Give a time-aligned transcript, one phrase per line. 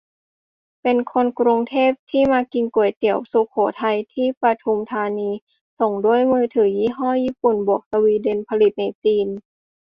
[0.81, 5.29] เป็นคนกรุงเทพ ที่มากินก๋วยเตี๋ยวสุโขทัย ที่ปทุมธานี
[5.79, 9.27] ส่งด้วยมือถือยี่ห้อญี่ปุ่นบวกสวีเดน ผลิตในจีน